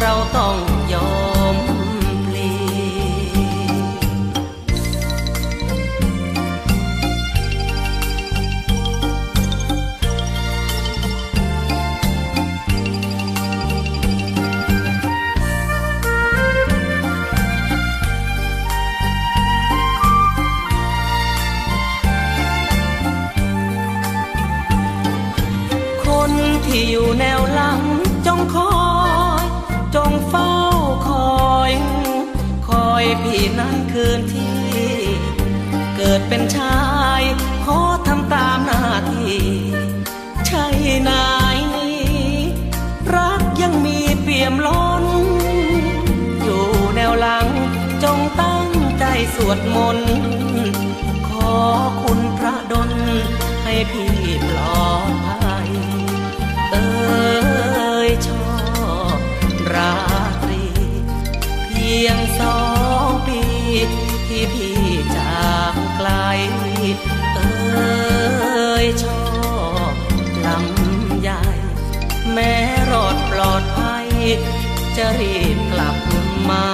[0.00, 0.67] เราต้อง
[36.28, 36.78] เป็นชา
[37.20, 37.22] ย
[37.64, 39.42] ขอทำตามหน้าที่
[40.46, 40.66] ใช่
[41.08, 41.58] นาย
[43.14, 45.04] รักยังมีเปี่ยมล้น
[46.42, 46.64] อยู่
[46.94, 47.46] แนวหลัง
[48.02, 48.68] จงตั้ง
[48.98, 49.04] ใจ
[49.34, 50.12] สวดมนต์
[51.28, 51.54] ขอ
[52.02, 52.90] คุณพระดล
[53.64, 54.12] ให้พี่
[54.48, 55.70] ปลอดภัย
[56.70, 56.84] เอ้
[57.42, 57.57] ย
[68.84, 69.22] ยชอ
[69.90, 69.94] บ
[70.44, 71.42] ลำใหญ่
[72.32, 72.54] แม้
[72.90, 74.08] รอดปลอดภัย
[74.96, 75.96] จะรีบกลับ
[76.48, 76.66] มา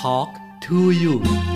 [0.00, 0.32] Talk
[0.64, 1.47] to you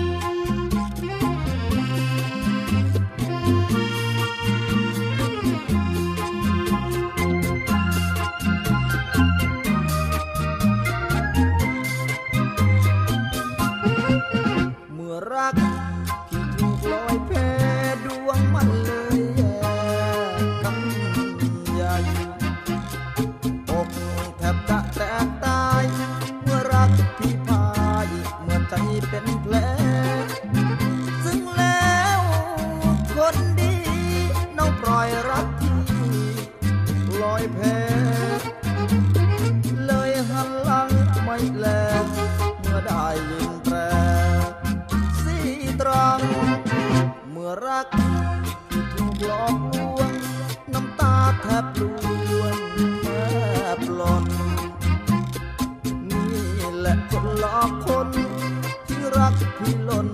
[59.57, 60.07] ที่หล่น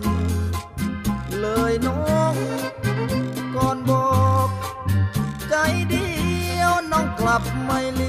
[1.39, 2.35] เลยน้อง
[3.55, 4.09] ก่อนบอ
[4.47, 4.49] ก
[5.49, 5.55] ใจ
[5.89, 6.09] เดี
[6.59, 8.01] ยวน้องกลับไม่ล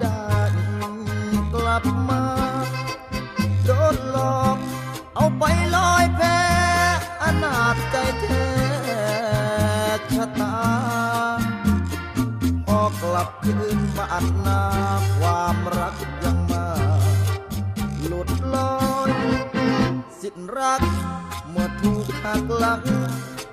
[0.00, 0.26] ได้
[1.52, 2.22] กลับมา
[3.64, 4.56] โดนหลอก
[5.14, 5.42] เอาไป
[5.76, 6.20] ลอยแพ
[7.22, 8.46] อนาจใจแท้
[10.14, 10.56] ชะตา
[12.66, 14.62] พอกลับคืนบ้านนา
[15.18, 16.66] ความรักยังมา
[18.06, 18.76] หลุดลอ
[19.08, 19.10] ย
[20.20, 20.82] สิ้นรัก
[21.50, 22.82] เมื่อถูกหักหลัง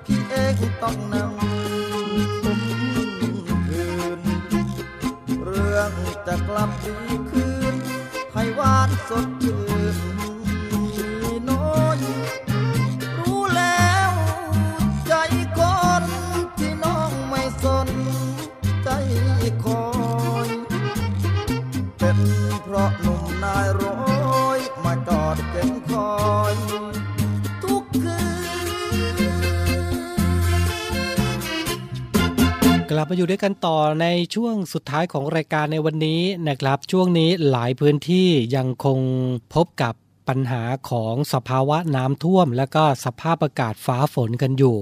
[0.06, 1.32] พี่เองต้องนั่ง
[6.28, 6.96] จะกลับดี
[7.30, 7.76] คืน
[8.34, 9.63] ให้หวานสดชื่น
[33.04, 39.00] ลับมาอยู่ด้วยกันต่อในช่วงสุดท้ายของรายการในวันนี้นะครับ ช่วงนี้หลายพื้นที่ยังคง
[39.54, 39.94] พบกับ
[40.28, 44.78] ปัญหาของสภาวะน้ำท่วม และก็สภาพอากาศฟ้าฝนกันอยู่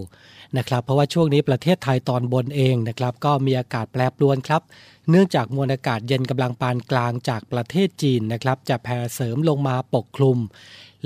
[0.57, 4.61] นะครับเพราะว่าช่วงนี้ประเทศไทยตอนบนเองนะครับก็มีอากาศแปรปรวนครับ
[5.09, 10.38] เนื่องจากมวลอากาศเย็นกำลังปานกลางจากประเทศจีนนะครับจะแผ่เสริมลงมาปกคลุม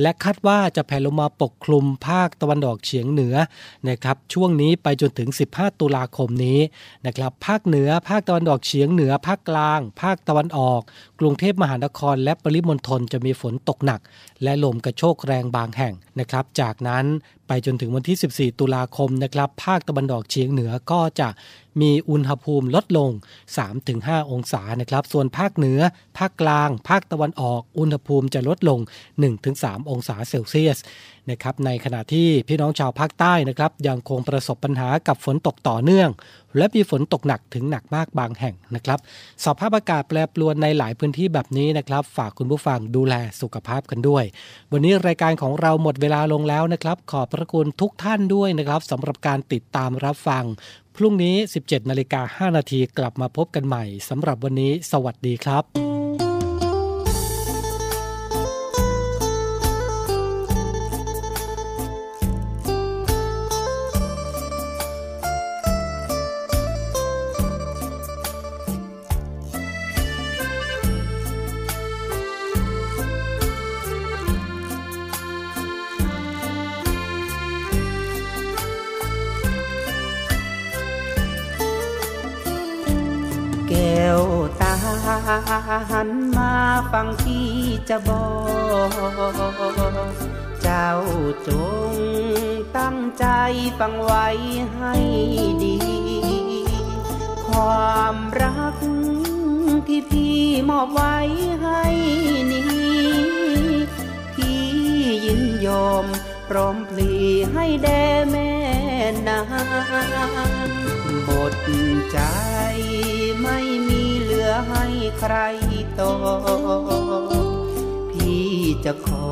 [0.02, 3.36] และคาดว่าจะแผ่ลงมาปกคลุมภาคตะวันออกเฉียงเหนือ
[3.90, 6.60] นะครับช่วงนี้ไปจนถึง 15 ตุลาคมนี้
[7.06, 10.82] นะครับภาคเหนือ ภาคตะวันออกเฉียงเหนือ ภาคกลาง ภาคตะวันออก
[11.20, 14.02] กรุงเทพมหานคร และปริมณฑลจะมีฝนตกหนัก
[14.44, 17.06] และลมกระโชกแรงบางแห่งนะครับ จากนั้น
[17.48, 21.30] ไปจนถึงวันที่ 14 ตุลาคมนะครับ ภาคตะวันออกเฉียงเหนือก็จะ
[21.82, 23.12] มีอุณหภูมิลดลง
[23.72, 25.80] 3-5 องศานะครับ ส่วนภาคเหนือ
[26.18, 28.80] ภาคกลาง ภาคตะวันออก อุณหภูมิจะลดลง
[29.36, 30.78] 1-3 องศาเซลเซียส
[31.32, 36.10] นะครับในขณะที่พี่น้องชาวภาคใต้นะครับยังคงประสบปัญหากับฝนตกต่อเนื่อง
[36.58, 39.00] และมีฝนตกหนักถึงหนักมากบางแห่งนะครับ
[39.46, 44.24] สภาพอากาศแปรปรวนในหลายพื้นที่แบบนี้นะครับ ฝากคุณผู้ฟังดูแลสุขภาพกันด้วย
[44.72, 50.44] วันนี้รายการของเราหมดเวลาลงแล้วนะครับ ขอบพระคุณทุกท่านด้วยนะครับสำหรับการติดตามรับฟัง
[50.96, 55.95] พรุ่งนี้ 17นาฬิกา5นาทีกลับมาพบกันใหม่สำหรับวันนี้ สวัสดีครับ
[87.98, 88.28] จะบอ
[88.88, 88.92] ก
[90.64, 90.92] เจ้า
[91.48, 91.50] จ
[91.92, 91.94] ง
[92.78, 93.26] ตั้งใจ
[93.80, 94.28] ฟังไว้
[94.76, 94.96] ให้
[95.64, 95.78] ดี
[97.48, 98.76] ความรัก
[99.88, 100.40] ที่พี่
[100.70, 101.18] มอบไว้
[101.62, 101.84] ให้
[102.52, 102.68] นี้
[104.36, 104.64] พี่
[105.26, 106.06] ยินยอม
[106.50, 107.12] พร้อมพลี
[107.54, 108.52] ให้แด่แม่
[109.28, 109.46] นาง
[111.26, 111.54] หมด
[112.12, 112.20] ใจ
[113.42, 114.86] ไม่มีเหลือให้
[115.20, 115.36] ใคร
[116.00, 117.05] ต่อ
[118.86, 119.30] จะขอ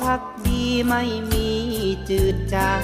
[0.00, 1.48] พักดีไม่มี
[2.08, 2.82] จืดจาง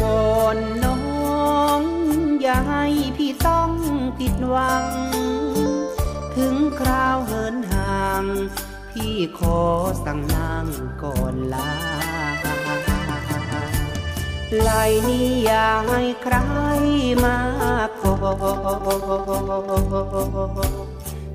[0.00, 0.02] ว
[0.34, 0.98] อนน้อ
[1.80, 1.82] ง
[2.42, 2.84] อย่าให้
[3.16, 3.70] พี่ต้อง
[4.18, 4.84] ผิดหวัง
[6.36, 8.24] ถึงคราวเหินห่าง
[8.90, 9.60] พี่ขอ
[10.04, 10.66] สั่งนาง
[11.02, 11.70] ก่อนลา
[14.60, 14.70] ไหล
[15.08, 16.36] นี้อย่าให้ใคร
[17.24, 17.36] มา
[18.00, 18.12] ขอ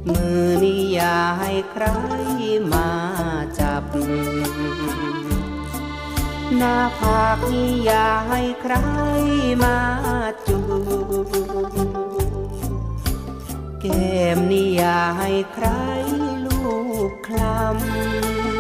[0.08, 1.86] มือนี้อย่าให้ใคร
[2.74, 2.90] มา
[3.60, 3.84] จับ
[6.58, 8.76] หน้าผากนี้อย่าให้ใคร
[9.64, 9.78] มา
[10.48, 10.60] จู
[11.70, 11.74] บ
[13.82, 15.68] แก้มนี่อย่าให้ใคร
[16.46, 16.62] ลู
[17.10, 17.40] กคล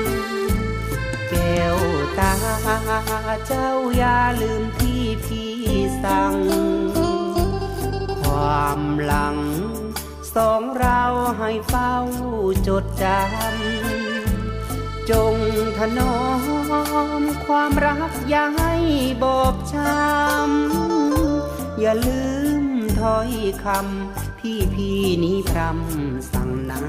[0.05, 1.77] ำแก้ว
[2.19, 2.33] ตา
[3.47, 5.53] เจ้าอย่าลืมที่พี่
[6.03, 6.35] สั่ง
[8.21, 9.37] ความหลัง
[10.37, 11.03] สองเรา
[11.39, 11.93] ให้เฝ้า
[12.67, 15.35] จดจำ จง
[15.77, 16.17] ถนอ
[17.21, 18.73] มความรักอย่าให้
[19.23, 22.23] บอบช้ำ อย่าลื
[22.61, 22.63] ม
[22.99, 23.29] ถ้อย
[23.63, 26.81] คำพี่พี่นี้พรำสั่งนา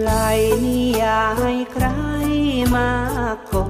[0.00, 0.10] ไหล
[0.64, 1.86] นี้อย่าให้คร
[2.74, 2.90] มา
[3.48, 3.64] ก่อ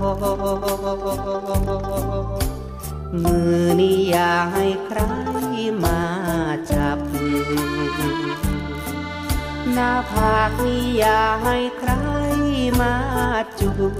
[3.22, 5.00] มือนี้อย่าให้ใคร
[5.84, 6.00] มา
[6.72, 6.98] จับ
[9.72, 11.90] หน้าผากนี้อย่าให้ใคร
[12.80, 12.94] มา
[13.58, 13.94] จูบ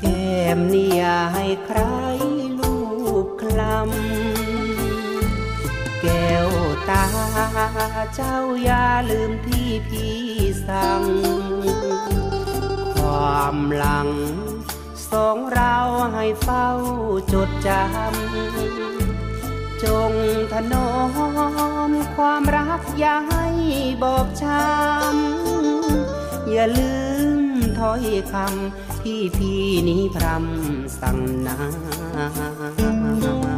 [0.00, 1.80] แก้มนี่อย่าให้ใคร
[2.58, 2.76] ลู
[3.24, 4.67] กคลำ
[6.02, 6.48] แก้ว
[6.88, 7.04] ตา
[8.14, 10.18] เจ้าอย่าลืมที่พี่
[10.66, 11.02] สั่ง
[12.96, 14.08] ความหลัง
[15.10, 15.76] สองเรา
[16.14, 16.68] ให้เฝ้า
[17.32, 20.12] จดจำ จง
[20.52, 20.90] ถนอ
[21.88, 23.46] มความรักอย่าให้
[24.02, 26.94] บอบช้ำ อย่าลื
[27.38, 27.40] ม
[27.78, 31.56] ถ้อยคำที่พี่นี้พรำสั่งนา
[33.20, 33.57] เรา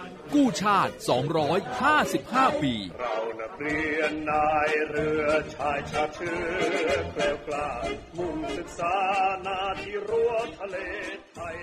[0.33, 0.93] กู้ชาติ
[1.77, 5.25] 255 ปี เรานักเรียนนายเรือ
[5.55, 7.69] ชายชาเชื้อแกล้ากล้า
[8.17, 8.95] มุ่งศึกษา
[9.45, 10.77] นาที่รั้วทะเล
[11.33, 11.57] ไทย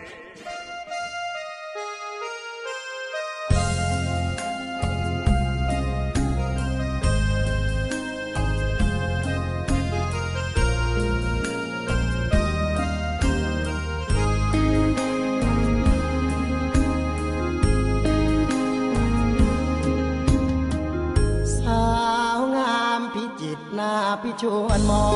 [24.22, 25.08] พิชวนมอ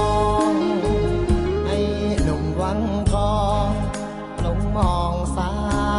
[0.52, 0.54] ง
[1.66, 1.78] ให้
[2.22, 2.80] หนุ่มวัง
[3.12, 3.68] ทอง
[4.40, 5.52] หลงมองสา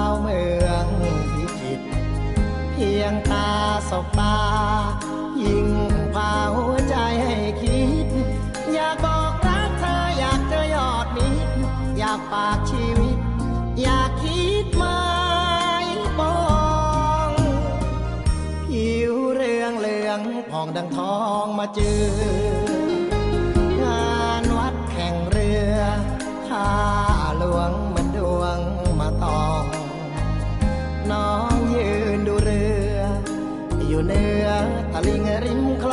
[0.09, 0.85] วเมือง
[1.33, 1.81] พิจิต
[2.71, 3.49] เพียงตา
[3.89, 4.37] สบตา
[5.41, 5.69] ยิ่ง
[6.13, 8.07] พาหัวใจให้คิด
[8.73, 11.53] อยากบอกรักเธออยากเจอยอดมิตร
[11.97, 13.17] อยากฝากชีวิต
[13.81, 14.99] อยากคิดมา
[15.85, 15.87] ย
[16.19, 16.37] ปอ
[17.27, 17.31] ง
[18.67, 20.19] ผิวเรืองเหลือง
[20.49, 22.62] ผ่องดังทองมาเจอ
[34.13, 34.49] เหนือ
[34.93, 35.92] ตะลิงริมคล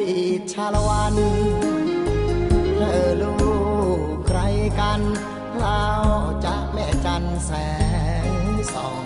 [0.00, 1.14] ดีตชาละวัน
[2.76, 3.36] เธอลู
[3.98, 4.40] กใคร
[4.80, 5.00] กัน
[5.58, 5.84] เรา
[6.44, 7.50] จะแม่จันแส
[8.26, 8.28] ง
[8.72, 9.04] ส่อง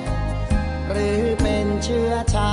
[0.91, 2.53] หรือเป็นเชื้อชา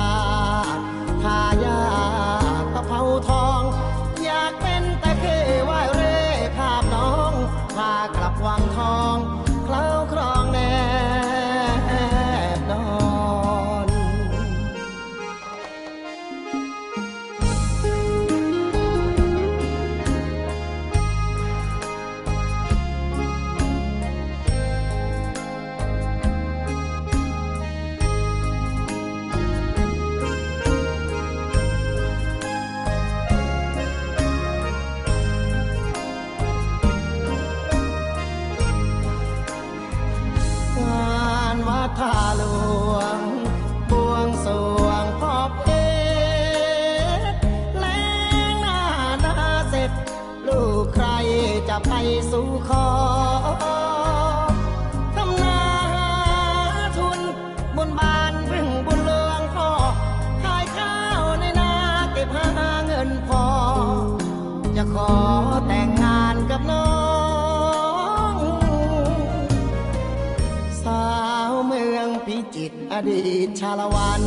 [73.60, 74.22] ชาละวัน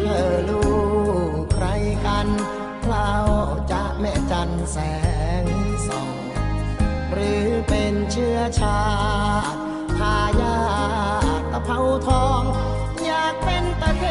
[0.00, 0.62] เธอลู
[1.40, 1.66] กใคร
[2.06, 2.26] กัน
[2.86, 3.12] เรา
[3.70, 4.78] จะแม่จันแส
[5.42, 5.44] ง
[5.86, 6.10] ส่อง
[7.12, 8.82] หรือเป็นเชื้อชา
[9.52, 9.58] ติ
[9.98, 10.56] ทายา
[11.52, 12.42] ตะเภาทอง
[13.04, 14.04] อยากเป็นตะเค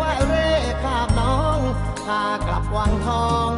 [0.00, 0.50] ว่ายเร่
[0.82, 1.58] ขาบน้อง
[2.06, 3.48] พากลับวังทอง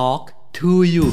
[0.00, 0.26] Talk
[0.58, 1.08] to you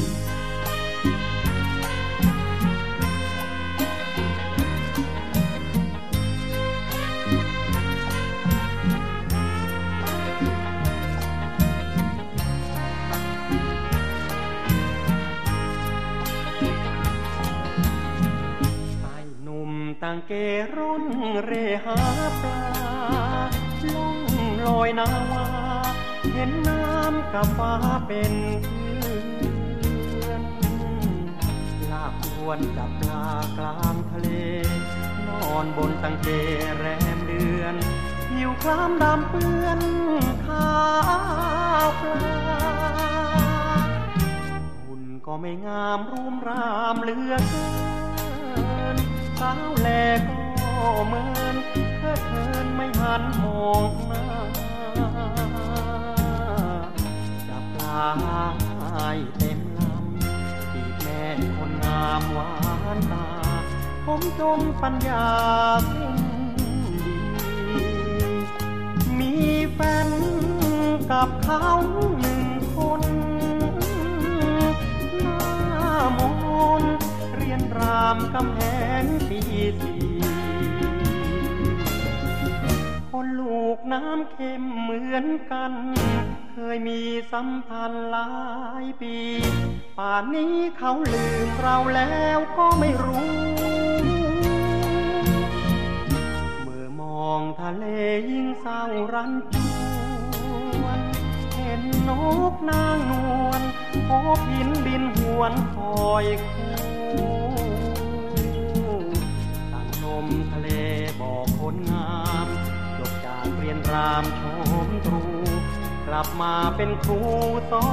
[19.43, 19.71] หนุ่ม
[20.01, 20.31] ต่างเก
[20.75, 21.03] ร่น
[21.45, 21.51] เร
[21.85, 21.99] หา
[22.41, 22.59] ปลา
[23.93, 24.17] ล่อง
[24.65, 25.45] ลอยนาวา
[26.33, 27.73] เห็นน้ำกับฟ้า
[28.07, 28.33] เป็น
[32.47, 33.25] วนจับปลา
[33.57, 34.29] กลางทะเล
[35.27, 36.27] นอนบนตังเก
[36.77, 36.85] แร
[37.15, 37.75] มเดือน
[38.31, 39.81] หิวคล้ำดำเปื้อน
[40.45, 40.71] ขา
[41.85, 42.61] วปลา
[44.85, 47.67] หุ่นก็ไม่งามรูมรามเหลือเกิ
[48.95, 48.97] น
[49.39, 49.87] สาวแล
[50.27, 50.41] ก็
[51.07, 51.55] เหมือน
[51.97, 54.25] เธอเทินไม่หันมองหน้า
[57.49, 61.21] จับลายเต็มลำที่แม่
[61.57, 62.51] คนามหวา
[62.95, 63.27] นตา
[64.05, 65.25] ผมจมปัญญา
[65.91, 66.17] สิ้น
[66.59, 66.75] ดี
[69.19, 69.33] มี
[69.73, 70.09] แฟน
[71.11, 71.65] กับเขา
[72.19, 72.43] หนึ่ง
[72.75, 73.03] คน
[75.21, 75.41] หน้า
[76.17, 76.19] ม
[76.81, 76.95] นต์
[77.35, 78.61] เรียนรามกำแห
[79.01, 79.39] งปี
[79.81, 80.03] สี่
[83.11, 85.73] คนลูกน้ำเค็มเหมือนกัน
[86.59, 87.01] เคยมี
[87.33, 88.29] สัมพันธ์หลา
[88.83, 89.15] ยปี
[89.97, 93.31] ป่านนี้เขาลืมเราแล้วก็ไม่รู้
[96.63, 97.85] เมื่อมองทะเล
[98.31, 98.81] ยิ่งเศร้า
[99.13, 99.55] รันจ
[100.81, 100.99] วน
[101.55, 102.11] เห็นน
[102.51, 103.13] กนางน
[103.47, 103.61] วล
[104.07, 106.75] พบหินบินหวนคอยคู่
[109.73, 110.67] ตั้งลมทะเล
[111.21, 112.11] บอกคนงา
[112.45, 112.47] ม
[112.97, 114.41] จบจากเรียนรามช
[114.87, 115.46] มตรู
[116.07, 117.19] กลับมาเป็นครู
[117.71, 117.89] สอ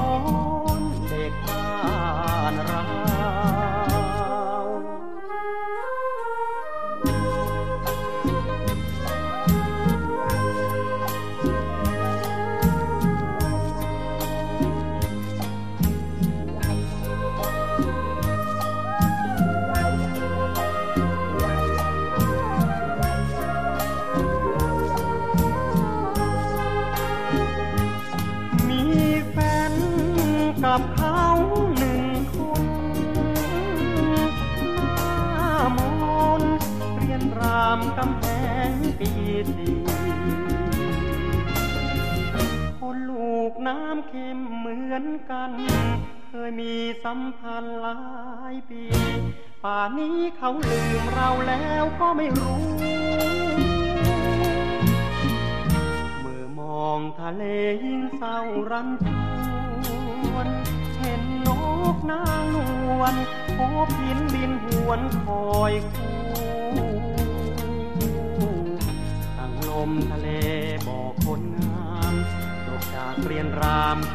[0.79, 1.69] นเด็กบ้า
[2.53, 2.85] นเรา
[43.67, 45.51] น้ำเค็มเหมือนกัน
[46.29, 47.99] เคยมีสัมพันธ์หลา
[48.53, 48.83] ยปี
[49.65, 52.65] ป่านนี้เขาลืมเราแล้วก็ไม่รู้
[56.21, 57.43] เมื่อมองทะเล
[57.85, 58.39] ยิ่งเศร้า
[58.71, 59.09] รันจ
[60.33, 60.49] วน
[60.99, 61.49] เห็นน
[61.95, 62.57] กนางน
[62.99, 63.15] วล
[63.57, 66.15] พบหินบินหวนคอยคู่
[69.39, 70.29] ตั้งลมทะเล
[70.87, 71.43] บอกคน
[72.95, 74.15] จากเรียนรามช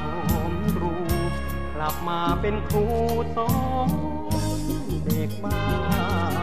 [0.52, 0.96] มรู
[1.30, 1.32] ป
[1.76, 2.86] กลับมาเป็นครู
[3.36, 3.52] สอ
[3.88, 3.90] น
[5.06, 5.64] เด็กบ้า
[6.38, 6.39] น